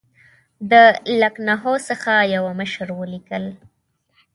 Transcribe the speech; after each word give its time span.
د 0.71 0.73
لکنهو 1.21 1.73
څخه 1.89 2.13
یوه 2.35 2.51
مشر 2.59 2.87
ولیکل. 2.99 3.43